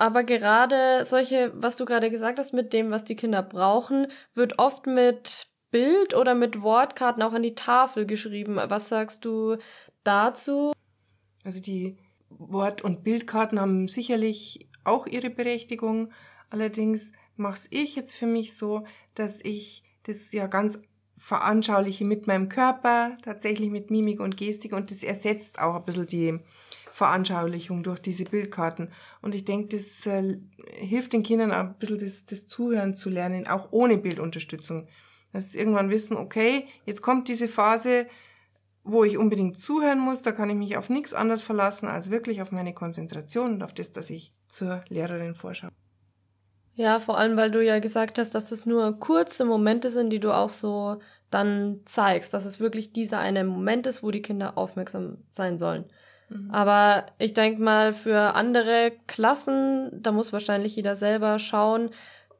Aber 0.00 0.24
gerade 0.24 1.04
solche, 1.04 1.52
was 1.54 1.76
du 1.76 1.84
gerade 1.84 2.10
gesagt 2.10 2.38
hast, 2.38 2.54
mit 2.54 2.72
dem, 2.72 2.90
was 2.90 3.04
die 3.04 3.16
Kinder 3.16 3.42
brauchen, 3.42 4.06
wird 4.34 4.58
oft 4.58 4.86
mit 4.86 5.48
Bild 5.70 6.14
oder 6.14 6.34
mit 6.34 6.62
Wortkarten 6.62 7.22
auch 7.22 7.34
an 7.34 7.42
die 7.42 7.54
Tafel 7.54 8.06
geschrieben. 8.06 8.56
Was 8.56 8.88
sagst 8.88 9.26
du 9.26 9.58
dazu? 10.02 10.72
Also 11.44 11.60
die 11.60 11.98
Wort- 12.30 12.80
und 12.80 13.04
Bildkarten 13.04 13.60
haben 13.60 13.88
sicherlich 13.88 14.70
auch 14.84 15.06
ihre 15.06 15.28
Berechtigung. 15.28 16.10
Allerdings 16.48 17.12
mache 17.36 17.68
ich 17.68 17.94
jetzt 17.94 18.14
für 18.14 18.26
mich 18.26 18.56
so, 18.56 18.86
dass 19.14 19.44
ich 19.44 19.84
das 20.04 20.32
ja 20.32 20.46
ganz 20.46 20.80
veranschauliche 21.18 22.06
mit 22.06 22.26
meinem 22.26 22.48
Körper, 22.48 23.18
tatsächlich 23.22 23.68
mit 23.68 23.90
Mimik 23.90 24.20
und 24.20 24.38
Gestik 24.38 24.72
und 24.72 24.90
das 24.90 25.02
ersetzt 25.02 25.58
auch 25.58 25.74
ein 25.74 25.84
bisschen 25.84 26.06
die 26.06 26.40
Veranschaulichung 27.00 27.82
durch 27.82 27.98
diese 27.98 28.24
Bildkarten. 28.24 28.90
Und 29.22 29.34
ich 29.34 29.46
denke, 29.46 29.74
das 29.74 30.06
äh, 30.06 30.36
hilft 30.74 31.14
den 31.14 31.22
Kindern 31.22 31.50
auch 31.50 31.60
ein 31.60 31.78
bisschen 31.78 31.98
das, 31.98 32.26
das 32.26 32.46
Zuhören 32.46 32.92
zu 32.92 33.08
lernen, 33.08 33.46
auch 33.46 33.68
ohne 33.70 33.96
Bildunterstützung. 33.96 34.86
Dass 35.32 35.52
sie 35.52 35.58
irgendwann 35.58 35.88
wissen, 35.88 36.18
okay, 36.18 36.66
jetzt 36.84 37.00
kommt 37.00 37.28
diese 37.28 37.48
Phase, 37.48 38.06
wo 38.84 39.02
ich 39.02 39.16
unbedingt 39.16 39.58
zuhören 39.58 39.98
muss, 39.98 40.20
da 40.20 40.32
kann 40.32 40.50
ich 40.50 40.56
mich 40.56 40.76
auf 40.76 40.90
nichts 40.90 41.14
anderes 41.14 41.42
verlassen, 41.42 41.88
als 41.88 42.10
wirklich 42.10 42.42
auf 42.42 42.52
meine 42.52 42.74
Konzentration 42.74 43.54
und 43.54 43.62
auf 43.62 43.72
das, 43.72 43.92
dass 43.92 44.10
ich 44.10 44.34
zur 44.48 44.82
Lehrerin 44.90 45.34
vorschaue. 45.34 45.70
Ja, 46.74 46.98
vor 46.98 47.16
allem, 47.16 47.36
weil 47.38 47.50
du 47.50 47.64
ja 47.64 47.78
gesagt 47.78 48.18
hast, 48.18 48.34
dass 48.34 48.52
es 48.52 48.66
nur 48.66 48.98
kurze 48.98 49.46
Momente 49.46 49.88
sind, 49.88 50.10
die 50.10 50.20
du 50.20 50.32
auch 50.32 50.50
so 50.50 51.00
dann 51.30 51.80
zeigst, 51.86 52.34
dass 52.34 52.44
es 52.44 52.60
wirklich 52.60 52.92
dieser 52.92 53.20
eine 53.20 53.44
Moment 53.44 53.86
ist, 53.86 54.02
wo 54.02 54.10
die 54.10 54.22
Kinder 54.22 54.58
aufmerksam 54.58 55.18
sein 55.30 55.56
sollen. 55.56 55.86
Mhm. 56.30 56.50
Aber 56.50 57.06
ich 57.18 57.34
denke 57.34 57.60
mal, 57.60 57.92
für 57.92 58.34
andere 58.34 58.92
Klassen, 59.06 59.90
da 59.92 60.12
muss 60.12 60.32
wahrscheinlich 60.32 60.76
jeder 60.76 60.96
selber 60.96 61.38
schauen. 61.38 61.90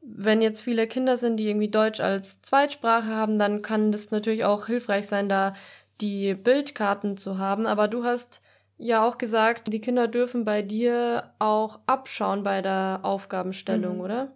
Wenn 0.01 0.41
jetzt 0.41 0.61
viele 0.61 0.87
Kinder 0.87 1.17
sind, 1.17 1.37
die 1.37 1.47
irgendwie 1.47 1.69
Deutsch 1.69 1.99
als 1.99 2.41
Zweitsprache 2.41 3.07
haben, 3.07 3.37
dann 3.37 3.61
kann 3.61 3.91
das 3.91 4.09
natürlich 4.09 4.45
auch 4.45 4.65
hilfreich 4.65 5.05
sein, 5.07 5.29
da 5.29 5.53
die 5.99 6.33
Bildkarten 6.33 7.17
zu 7.17 7.37
haben. 7.37 7.67
Aber 7.67 7.87
du 7.87 8.03
hast 8.03 8.41
ja 8.77 9.05
auch 9.05 9.19
gesagt, 9.19 9.71
die 9.71 9.81
Kinder 9.81 10.07
dürfen 10.07 10.43
bei 10.43 10.63
dir 10.63 11.33
auch 11.37 11.79
abschauen 11.85 12.41
bei 12.41 12.63
der 12.63 13.01
Aufgabenstellung, 13.03 13.97
mhm. 13.97 14.01
oder? 14.01 14.33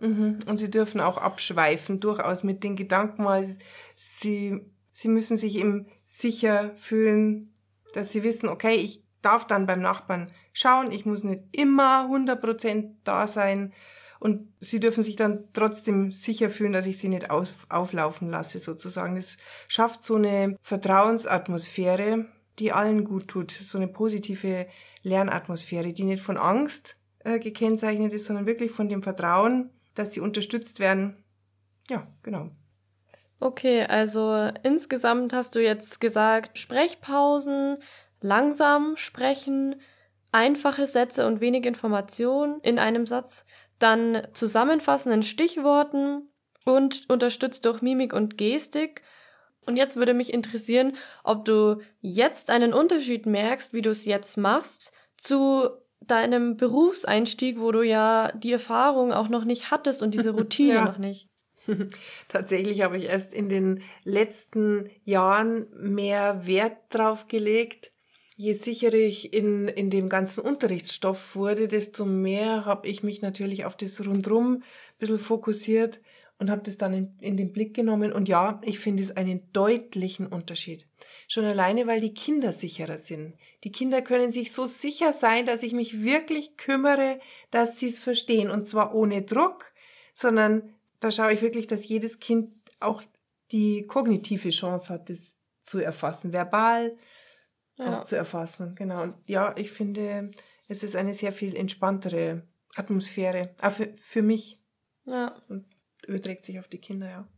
Mhm. 0.00 0.40
Und 0.46 0.58
sie 0.58 0.70
dürfen 0.70 1.00
auch 1.00 1.16
abschweifen, 1.16 2.00
durchaus 2.00 2.42
mit 2.42 2.62
den 2.62 2.76
Gedanken, 2.76 3.24
weil 3.24 3.46
sie, 3.94 4.60
sie 4.92 5.08
müssen 5.08 5.38
sich 5.38 5.56
eben 5.56 5.86
sicher 6.04 6.72
fühlen, 6.76 7.55
dass 7.96 8.12
sie 8.12 8.22
wissen, 8.22 8.48
okay, 8.48 8.74
ich 8.74 9.02
darf 9.22 9.46
dann 9.46 9.66
beim 9.66 9.80
Nachbarn 9.80 10.30
schauen, 10.52 10.92
ich 10.92 11.06
muss 11.06 11.24
nicht 11.24 11.42
immer 11.52 12.08
100% 12.10 12.90
da 13.04 13.26
sein 13.26 13.72
und 14.20 14.52
sie 14.60 14.80
dürfen 14.80 15.02
sich 15.02 15.16
dann 15.16 15.44
trotzdem 15.52 16.12
sicher 16.12 16.50
fühlen, 16.50 16.72
dass 16.72 16.86
ich 16.86 16.98
sie 16.98 17.08
nicht 17.08 17.30
auf, 17.30 17.52
auflaufen 17.68 18.30
lasse 18.30 18.58
sozusagen. 18.58 19.16
Das 19.16 19.36
schafft 19.68 20.02
so 20.02 20.16
eine 20.16 20.56
Vertrauensatmosphäre, 20.62 22.26
die 22.58 22.72
allen 22.72 23.04
gut 23.04 23.28
tut, 23.28 23.50
so 23.50 23.78
eine 23.78 23.88
positive 23.88 24.66
Lernatmosphäre, 25.02 25.92
die 25.92 26.04
nicht 26.04 26.22
von 26.22 26.38
Angst 26.38 26.98
äh, 27.20 27.38
gekennzeichnet 27.38 28.12
ist, 28.12 28.26
sondern 28.26 28.46
wirklich 28.46 28.72
von 28.72 28.88
dem 28.88 29.02
Vertrauen, 29.02 29.70
dass 29.94 30.12
sie 30.12 30.20
unterstützt 30.20 30.80
werden. 30.80 31.24
Ja, 31.88 32.06
genau. 32.22 32.50
Okay, 33.38 33.84
also 33.84 34.50
insgesamt 34.62 35.32
hast 35.32 35.54
du 35.54 35.62
jetzt 35.62 36.00
gesagt, 36.00 36.58
Sprechpausen, 36.58 37.76
langsam 38.22 38.96
sprechen, 38.96 39.76
einfache 40.32 40.86
Sätze 40.86 41.26
und 41.26 41.40
wenig 41.40 41.66
Information 41.66 42.60
in 42.62 42.78
einem 42.78 43.06
Satz, 43.06 43.44
dann 43.78 44.26
zusammenfassen 44.32 45.12
in 45.12 45.22
Stichworten 45.22 46.30
und 46.64 47.08
unterstützt 47.08 47.64
durch 47.66 47.82
Mimik 47.82 48.12
und 48.12 48.38
Gestik. 48.38 49.02
Und 49.66 49.76
jetzt 49.76 49.96
würde 49.96 50.14
mich 50.14 50.32
interessieren, 50.32 50.96
ob 51.24 51.44
du 51.44 51.80
jetzt 52.00 52.50
einen 52.50 52.72
Unterschied 52.72 53.26
merkst, 53.26 53.72
wie 53.72 53.82
du 53.82 53.90
es 53.90 54.04
jetzt 54.06 54.38
machst, 54.38 54.92
zu 55.18 55.68
deinem 56.00 56.56
Berufseinstieg, 56.56 57.60
wo 57.60 57.72
du 57.72 57.82
ja 57.82 58.32
die 58.32 58.52
Erfahrung 58.52 59.12
auch 59.12 59.28
noch 59.28 59.44
nicht 59.44 59.70
hattest 59.70 60.02
und 60.02 60.14
diese 60.14 60.30
Routine 60.36 60.74
ja. 60.74 60.84
noch 60.84 60.98
nicht. 60.98 61.28
Tatsächlich 62.28 62.82
habe 62.82 62.98
ich 62.98 63.04
erst 63.04 63.34
in 63.34 63.48
den 63.48 63.82
letzten 64.04 64.90
Jahren 65.04 65.66
mehr 65.74 66.46
Wert 66.46 66.76
drauf 66.90 67.28
gelegt. 67.28 67.92
Je 68.36 68.52
sicherer 68.52 68.94
ich 68.94 69.32
in, 69.32 69.66
in 69.68 69.88
dem 69.90 70.08
ganzen 70.08 70.40
Unterrichtsstoff 70.40 71.36
wurde, 71.36 71.68
desto 71.68 72.04
mehr 72.04 72.66
habe 72.66 72.86
ich 72.86 73.02
mich 73.02 73.22
natürlich 73.22 73.64
auf 73.64 73.76
das 73.76 74.04
Rundrum 74.06 74.56
ein 74.56 74.62
bisschen 74.98 75.18
fokussiert 75.18 76.00
und 76.38 76.50
habe 76.50 76.62
das 76.62 76.76
dann 76.76 76.92
in, 76.92 77.18
in 77.20 77.36
den 77.36 77.52
Blick 77.52 77.74
genommen. 77.74 78.12
Und 78.12 78.28
ja, 78.28 78.60
ich 78.62 78.78
finde 78.78 79.02
es 79.02 79.16
einen 79.16 79.50
deutlichen 79.52 80.26
Unterschied. 80.26 80.86
Schon 81.28 81.46
alleine, 81.46 81.86
weil 81.86 82.00
die 82.00 82.12
Kinder 82.12 82.52
sicherer 82.52 82.98
sind. 82.98 83.34
Die 83.64 83.72
Kinder 83.72 84.02
können 84.02 84.32
sich 84.32 84.52
so 84.52 84.66
sicher 84.66 85.14
sein, 85.14 85.46
dass 85.46 85.62
ich 85.62 85.72
mich 85.72 86.04
wirklich 86.04 86.56
kümmere, 86.58 87.20
dass 87.50 87.78
sie 87.78 87.86
es 87.86 87.98
verstehen. 87.98 88.50
Und 88.50 88.68
zwar 88.68 88.94
ohne 88.94 89.22
Druck, 89.22 89.72
sondern 90.12 90.75
da 91.00 91.10
schaue 91.10 91.32
ich 91.32 91.42
wirklich, 91.42 91.66
dass 91.66 91.88
jedes 91.88 92.20
Kind 92.20 92.52
auch 92.80 93.02
die 93.52 93.86
kognitive 93.86 94.50
Chance 94.50 94.92
hat, 94.92 95.08
das 95.10 95.36
zu 95.62 95.78
erfassen, 95.78 96.32
verbal 96.32 96.96
ja. 97.78 97.98
auch 97.98 98.02
zu 98.04 98.16
erfassen. 98.16 98.74
Genau. 98.74 99.02
Und 99.02 99.14
ja, 99.26 99.54
ich 99.56 99.70
finde, 99.70 100.30
es 100.68 100.82
ist 100.82 100.96
eine 100.96 101.14
sehr 101.14 101.32
viel 101.32 101.56
entspanntere 101.56 102.42
Atmosphäre, 102.76 103.54
auch 103.60 103.72
für, 103.72 103.94
für 103.96 104.22
mich. 104.22 104.60
Ja. 105.04 105.40
Und 105.48 105.66
überträgt 106.06 106.44
sich 106.44 106.58
auf 106.58 106.68
die 106.68 106.80
Kinder, 106.80 107.08
ja. 107.08 107.28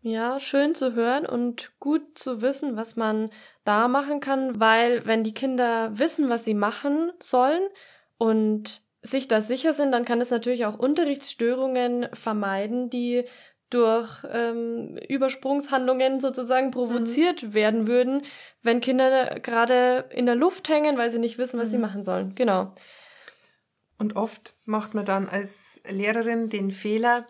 Ja, 0.00 0.38
schön 0.38 0.76
zu 0.76 0.94
hören 0.94 1.26
und 1.26 1.72
gut 1.80 2.16
zu 2.16 2.40
wissen, 2.40 2.76
was 2.76 2.94
man 2.94 3.30
da 3.64 3.88
machen 3.88 4.20
kann, 4.20 4.60
weil 4.60 5.04
wenn 5.06 5.24
die 5.24 5.34
Kinder 5.34 5.98
wissen, 5.98 6.30
was 6.30 6.44
sie 6.44 6.54
machen 6.54 7.10
sollen 7.18 7.68
und 8.16 8.82
sich 9.10 9.28
da 9.28 9.40
sicher 9.40 9.72
sind, 9.72 9.92
dann 9.92 10.04
kann 10.04 10.20
es 10.20 10.30
natürlich 10.30 10.66
auch 10.66 10.78
Unterrichtsstörungen 10.78 12.08
vermeiden, 12.12 12.90
die 12.90 13.24
durch 13.70 14.24
ähm, 14.30 14.96
Übersprungshandlungen 15.08 16.20
sozusagen 16.20 16.70
provoziert 16.70 17.42
mhm. 17.42 17.54
werden 17.54 17.86
würden, 17.86 18.22
wenn 18.62 18.80
Kinder 18.80 19.40
gerade 19.40 20.08
in 20.10 20.26
der 20.26 20.36
Luft 20.36 20.68
hängen, 20.68 20.96
weil 20.96 21.10
sie 21.10 21.18
nicht 21.18 21.38
wissen, 21.38 21.60
was 21.60 21.68
mhm. 21.68 21.72
sie 21.72 21.78
machen 21.78 22.04
sollen. 22.04 22.34
Genau. 22.34 22.72
Und 23.98 24.16
oft 24.16 24.54
macht 24.64 24.94
man 24.94 25.04
dann 25.04 25.28
als 25.28 25.82
Lehrerin 25.88 26.48
den 26.48 26.70
Fehler, 26.70 27.26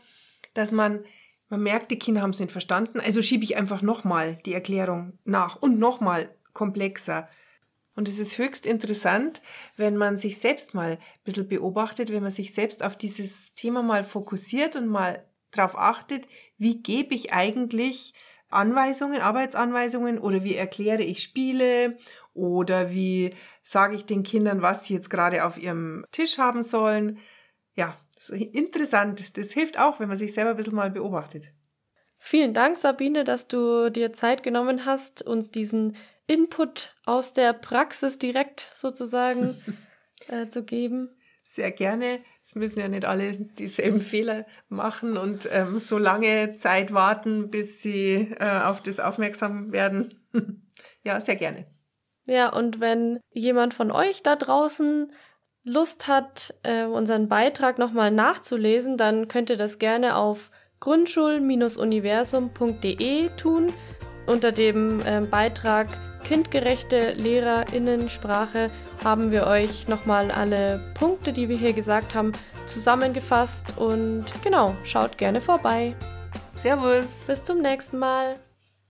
dass 0.55 0.71
man, 0.71 1.05
man 1.49 1.63
merkt, 1.63 1.91
die 1.91 1.99
Kinder 1.99 2.23
haben 2.23 2.31
es 2.31 2.41
nicht 2.41 2.53
verstanden, 2.53 3.01
also 3.01 3.23
schiebe 3.23 3.45
ich 3.45 3.57
einfach 3.57 3.83
nochmal 3.83 4.37
die 4.45 4.55
Erklärung 4.55 5.19
nach 5.25 5.57
und 5.57 5.79
nochmal 5.79 6.29
komplexer. 6.53 7.29
Und 7.99 8.07
es 8.07 8.21
ist 8.21 8.39
höchst 8.39 8.65
interessant, 8.65 9.43
wenn 9.77 9.97
man 9.97 10.19
sich 10.19 10.39
selbst 10.39 10.73
mal 10.73 10.93
ein 10.93 10.99
bisschen 11.25 11.49
beobachtet, 11.49 12.13
wenn 12.13 12.23
man 12.23 12.31
sich 12.31 12.55
selbst 12.55 12.85
auf 12.85 12.95
dieses 12.95 13.55
Thema 13.55 13.83
mal 13.83 14.05
fokussiert 14.05 14.77
und 14.77 14.87
mal 14.87 15.25
darauf 15.51 15.77
achtet, 15.77 16.29
wie 16.59 16.81
gebe 16.81 17.17
ich 17.17 17.33
eigentlich 17.33 18.15
Anweisungen, 18.51 19.21
Arbeitsanweisungen 19.21 20.21
oder 20.21 20.45
wie 20.45 20.55
erkläre 20.55 21.03
ich 21.03 21.25
Spiele 21.25 21.99
oder 22.35 22.93
wie 22.93 23.31
sage 23.65 23.97
ich 23.97 24.07
den 24.07 24.23
Kindern, 24.23 24.63
was 24.63 24.87
sie 24.87 24.95
jetzt 24.95 25.11
gerade 25.11 25.45
auf 25.45 25.61
ihrem 25.61 26.05
Tisch 26.13 26.39
haben 26.39 26.63
sollen. 26.63 27.19
Ja, 27.75 27.97
interessant. 28.31 29.37
Das 29.37 29.51
hilft 29.51 29.77
auch, 29.77 29.99
wenn 29.99 30.07
man 30.07 30.17
sich 30.17 30.33
selber 30.33 30.51
ein 30.51 30.57
bisschen 30.57 30.77
mal 30.77 30.93
beobachtet. 30.93 31.53
Vielen 32.21 32.55
Dank, 32.55 32.77
Sabine, 32.77 33.25
dass 33.25 33.49
du 33.49 33.91
dir 33.91 34.13
Zeit 34.13 34.45
genommen 34.45 34.85
hast, 34.85 35.23
uns 35.23 35.51
diesen 35.51 35.97
Input 36.29 36.95
aus 37.05 37.33
der 37.33 37.53
Praxis 37.53 38.19
direkt 38.19 38.71
sozusagen 38.75 39.61
äh, 40.29 40.47
zu 40.47 40.63
geben. 40.63 41.11
Sehr 41.43 41.73
gerne. 41.73 42.21
Es 42.43 42.55
müssen 42.55 42.79
ja 42.81 42.89
nicht 42.89 43.07
alle 43.07 43.33
dieselben 43.33 44.01
Fehler 44.01 44.47
machen 44.69 45.17
und 45.17 45.49
ähm, 45.51 45.81
so 45.81 45.99
lange 45.99 46.55
Zeit 46.57 46.95
warten, 46.95 47.51
bis 47.51 47.83
sie 47.83 48.33
äh, 48.39 48.61
auf 48.65 48.81
das 48.83 49.01
aufmerksam 49.01 49.73
werden. 49.73 50.15
ja, 51.03 51.21
sehr 51.21 51.35
gerne. 51.37 51.67
Ja, 52.27 52.51
und 52.51 52.81
wenn 52.81 53.21
jemand 53.33 53.75
von 53.75 53.91
euch 53.91 54.23
da 54.23 54.37
draußen 54.37 55.11
Lust 55.65 56.07
hat, 56.09 56.55
äh, 56.63 56.85
unseren 56.85 57.29
Beitrag 57.29 57.79
nochmal 57.79 58.11
nachzulesen, 58.11 58.99
dann 58.99 59.29
könnt 59.29 59.49
ihr 59.49 59.57
das 59.57 59.79
gerne 59.79 60.17
auf 60.17 60.51
grundschul-universum.de 60.81 63.31
tun. 63.37 63.73
Unter 64.29 64.53
dem 64.53 65.01
äh, 65.01 65.23
Beitrag 65.23 65.89
Kindgerechte 66.23 67.13
Lehrerinnensprache 67.13 68.71
haben 69.03 69.31
wir 69.33 69.47
euch 69.47 69.89
nochmal 69.89 70.31
alle 70.31 70.81
Punkte, 70.93 71.33
die 71.33 71.49
wir 71.49 71.57
hier 71.57 71.73
gesagt 71.73 72.15
haben, 72.15 72.33
zusammengefasst. 72.67 73.79
Und 73.79 74.27
genau, 74.45 74.77
schaut 74.85 75.17
gerne 75.17 75.41
vorbei. 75.41 75.95
Servus. 76.57 77.25
Bis 77.27 77.43
zum 77.43 77.63
nächsten 77.63 77.99
Mal. 77.99 78.37